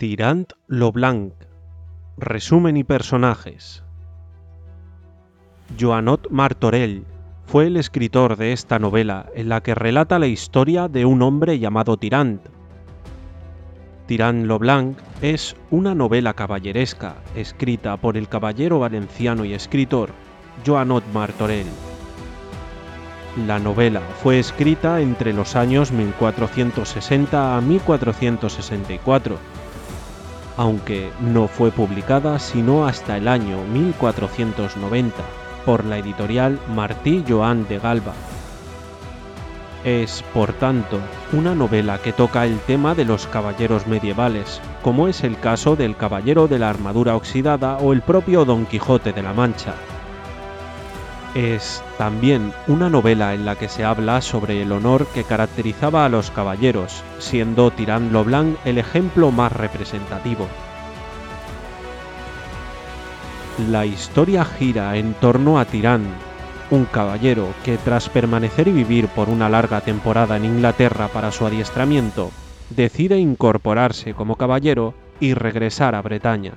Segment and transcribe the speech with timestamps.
[0.00, 1.34] Tirant Loblanc.
[2.16, 3.84] Resumen y personajes.
[5.78, 7.04] Joanot Martorell
[7.44, 11.58] fue el escritor de esta novela en la que relata la historia de un hombre
[11.58, 12.40] llamado Tirant.
[14.06, 20.12] Tirant Loblanc es una novela caballeresca escrita por el caballero valenciano y escritor
[20.64, 21.66] Joanot Martorell.
[23.46, 29.38] La novela fue escrita entre los años 1460 a 1464,
[30.60, 35.16] aunque no fue publicada sino hasta el año 1490
[35.64, 38.12] por la editorial Martí Joan de Galba.
[39.82, 41.00] Es, por tanto,
[41.32, 45.96] una novela que toca el tema de los caballeros medievales, como es el caso del
[45.96, 49.72] Caballero de la Armadura Oxidada o el propio Don Quijote de la Mancha.
[51.34, 56.08] Es también una novela en la que se habla sobre el honor que caracterizaba a
[56.08, 60.48] los caballeros, siendo Tirán Loblanc el ejemplo más representativo.
[63.70, 66.04] La historia gira en torno a Tirán,
[66.70, 71.46] un caballero que tras permanecer y vivir por una larga temporada en Inglaterra para su
[71.46, 72.32] adiestramiento,
[72.70, 76.54] decide incorporarse como caballero y regresar a Bretaña.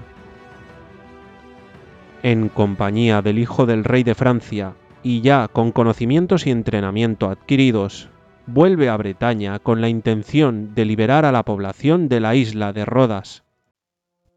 [2.23, 8.09] En compañía del hijo del rey de Francia y ya con conocimientos y entrenamiento adquiridos,
[8.47, 12.85] vuelve a Bretaña con la intención de liberar a la población de la isla de
[12.85, 13.43] Rodas.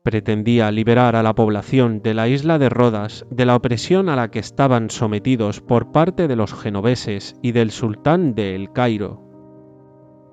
[0.03, 4.33] Pretendía liberar a la población de la isla de Rodas de la opresión a la
[4.33, 9.23] que estaban sometidos por parte de los genoveses y del sultán de El Cairo.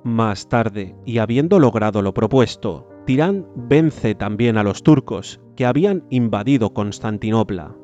[0.03, 6.05] Más tarde, y habiendo logrado lo propuesto, Tirán vence también a los turcos, que habían
[6.09, 7.75] invadido Constantinopla.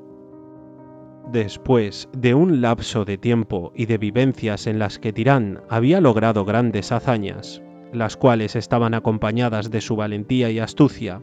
[1.31, 6.45] Después de un lapso de tiempo y de vivencias en las que Tirán había logrado
[6.45, 11.21] grandes hazañas, las cuales estaban acompañadas de su valentía y astucia,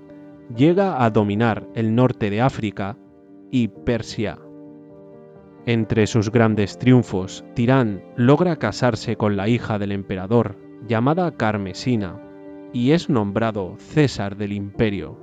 [0.54, 2.98] llega a dominar el norte de África
[3.50, 4.38] y Persia.
[5.64, 12.25] Entre sus grandes triunfos, Tirán logra casarse con la hija del emperador, llamada Carmesina,
[12.76, 15.16] y es nombrado César del imperio.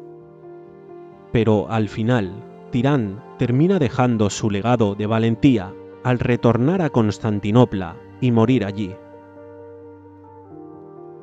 [1.31, 2.33] Pero al final,
[2.71, 5.71] Tirán termina dejando su legado de valentía
[6.03, 8.95] al retornar a Constantinopla y morir allí.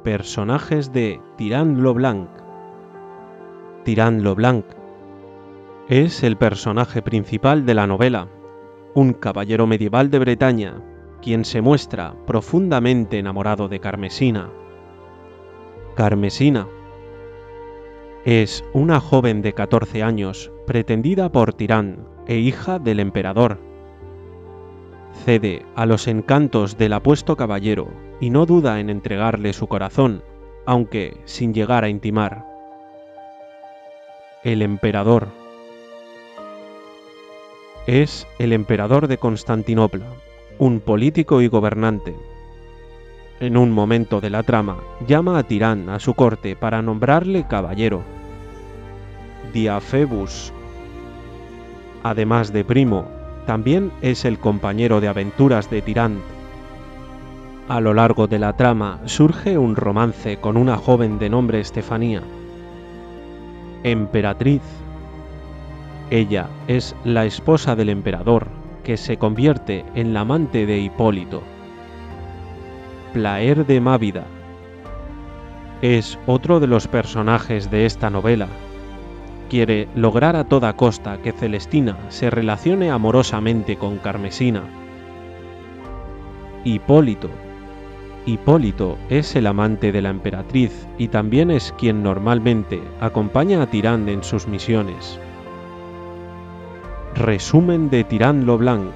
[0.05, 2.29] Personajes de Tirán Loblanc
[3.83, 4.67] Tirán Loblanc
[5.89, 8.29] es el personaje principal de la novela,
[8.95, 10.81] un caballero medieval de Bretaña,
[11.21, 14.60] quien se muestra profundamente enamorado de Carmesina.
[16.01, 16.67] Carmesina
[18.25, 23.59] es una joven de 14 años, pretendida por Tirán e hija del emperador.
[25.27, 27.89] Cede a los encantos del apuesto caballero
[28.19, 30.23] y no duda en entregarle su corazón,
[30.65, 32.47] aunque sin llegar a intimar.
[34.43, 35.29] El emperador
[37.87, 40.07] es el emperador de Constantinopla,
[40.59, 42.17] un político y gobernante.
[43.41, 48.03] En un momento de la trama, llama a Tirán a su corte para nombrarle caballero.
[49.55, 50.53] Diafebus,
[52.03, 53.09] además de primo,
[53.47, 56.19] también es el compañero de aventuras de Tirán.
[57.67, 62.23] A lo largo de la trama surge un romance con una joven de nombre Estefanía.
[63.85, 64.61] Emperatriz.
[66.11, 68.49] Ella es la esposa del emperador,
[68.85, 71.43] que se convierte en la amante de Hipólito.
[73.13, 74.25] Plaer de Mávida.
[75.83, 78.47] Es otro de los personajes de esta novela.
[79.49, 84.63] Quiere lograr a toda costa que Celestina se relacione amorosamente con Carmesina.
[86.63, 87.31] Hipólito.
[88.27, 94.09] Hipólito es el amante de la emperatriz y también es quien normalmente acompaña a Tirán
[94.09, 95.19] en sus misiones.
[97.17, 98.93] Resumen de Tirán Loblanc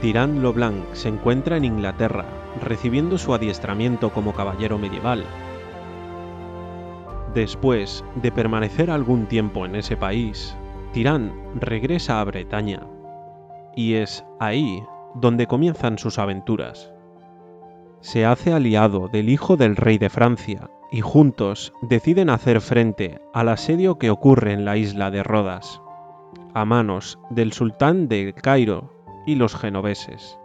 [0.00, 2.26] Tirán Loblanc se encuentra en Inglaterra,
[2.62, 5.24] recibiendo su adiestramiento como caballero medieval.
[7.34, 10.54] Después de permanecer algún tiempo en ese país,
[10.92, 12.86] Tirán regresa a Bretaña,
[13.74, 14.82] y es ahí
[15.14, 16.92] donde comienzan sus aventuras.
[18.00, 23.48] Se hace aliado del hijo del rey de Francia, y juntos deciden hacer frente al
[23.48, 25.80] asedio que ocurre en la isla de Rodas,
[26.54, 28.95] a manos del sultán de Cairo
[29.26, 30.38] y los genoveses.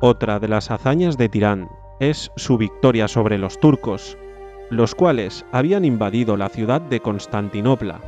[0.00, 1.70] Otra de las hazañas de Tirán
[2.00, 4.18] es su victoria sobre los turcos,
[4.68, 8.00] los cuales habían invadido la ciudad de Constantinopla.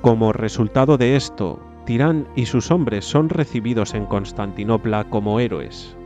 [0.00, 5.96] Como resultado de esto, Tirán y sus hombres son recibidos en Constantinopla como héroes.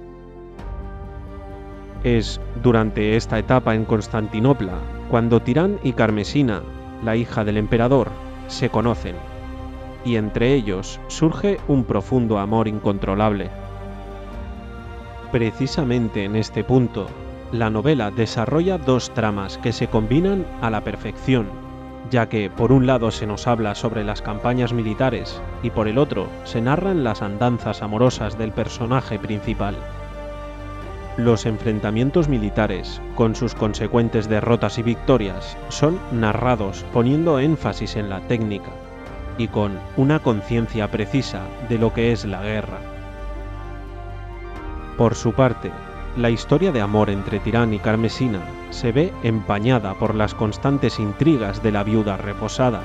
[2.02, 4.78] Es durante esta etapa en Constantinopla
[5.10, 6.62] cuando Tirán y Carmesina,
[7.04, 8.10] la hija del emperador,
[8.46, 9.16] se conocen,
[10.06, 13.50] y entre ellos surge un profundo amor incontrolable.
[15.32, 17.08] Precisamente en este punto,
[17.50, 21.48] la novela desarrolla dos tramas que se combinan a la perfección,
[22.08, 25.98] ya que por un lado se nos habla sobre las campañas militares y por el
[25.98, 29.74] otro se narran las andanzas amorosas del personaje principal.
[31.16, 38.20] Los enfrentamientos militares, con sus consecuentes derrotas y victorias, son narrados poniendo énfasis en la
[38.20, 38.70] técnica
[39.38, 42.78] y con una conciencia precisa de lo que es la guerra.
[44.96, 45.70] Por su parte,
[46.16, 48.40] la historia de amor entre Tirán y Carmesina
[48.70, 52.82] se ve empañada por las constantes intrigas de la viuda reposada,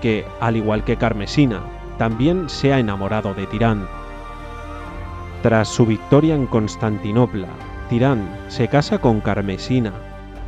[0.00, 1.60] que, al igual que Carmesina,
[1.98, 3.86] también se ha enamorado de Tirán
[5.42, 7.48] tras su victoria en Constantinopla,
[7.88, 9.92] Tirán se casa con Carmesina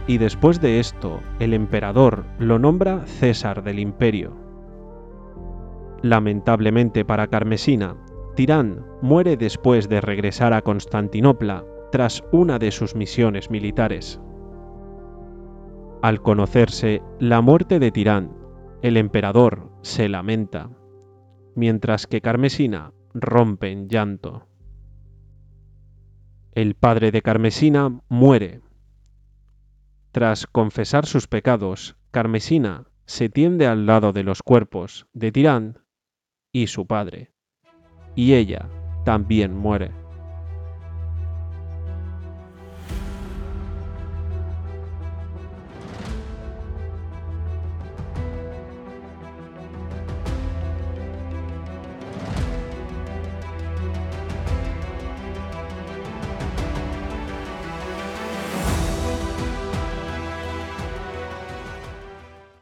[0.06, 4.43] y después de esto el emperador lo nombra César del imperio.
[6.04, 7.96] Lamentablemente para Carmesina,
[8.36, 14.20] Tirán muere después de regresar a Constantinopla tras una de sus misiones militares.
[16.02, 18.36] Al conocerse la muerte de Tirán,
[18.82, 20.68] el emperador se lamenta,
[21.56, 24.46] mientras que Carmesina rompe en llanto.
[26.52, 28.60] El padre de Carmesina muere.
[30.12, 35.83] Tras confesar sus pecados, Carmesina se tiende al lado de los cuerpos de Tirán
[36.54, 37.32] y su padre,
[38.14, 38.70] y ella
[39.04, 40.03] también muere.